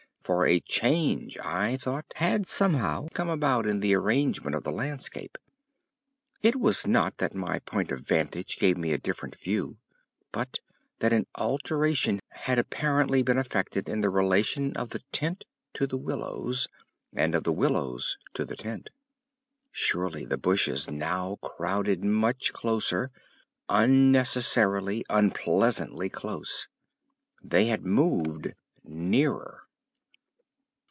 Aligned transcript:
For 0.23 0.45
a 0.45 0.59
change, 0.61 1.35
I 1.39 1.75
thought, 1.77 2.05
had 2.15 2.45
somehow 2.47 3.07
come 3.13 3.27
about 3.27 3.65
in 3.65 3.81
the 3.81 3.93
arrangement 3.93 4.55
of 4.55 4.63
the 4.63 4.71
landscape. 4.71 5.37
It 6.41 6.55
was 6.57 6.87
not 6.87 7.17
that 7.17 7.33
my 7.35 7.59
point 7.59 7.91
of 7.91 7.99
vantage 8.07 8.55
gave 8.57 8.77
me 8.77 8.93
a 8.93 8.97
different 8.97 9.35
view, 9.35 9.75
but 10.31 10.59
that 10.99 11.11
an 11.11 11.25
alteration 11.35 12.21
had 12.29 12.57
apparently 12.59 13.21
been 13.23 13.37
effected 13.39 13.89
in 13.89 13.99
the 13.99 14.09
relation 14.09 14.73
of 14.77 14.91
the 14.91 14.99
tent 15.11 15.43
to 15.73 15.85
the 15.85 15.97
willows, 15.97 16.69
and 17.13 17.35
of 17.35 17.43
the 17.43 17.51
willows 17.51 18.17
to 18.35 18.45
the 18.45 18.55
tent. 18.55 18.89
Surely 19.71 20.23
the 20.23 20.37
bushes 20.37 20.89
now 20.89 21.39
crowded 21.41 22.05
much 22.05 22.53
closer—unnecessarily, 22.53 25.03
unpleasantly 25.09 26.07
close. 26.07 26.69
_They 27.45 27.67
had 27.67 27.83
moved 27.85 28.53
nearer. 28.85 29.57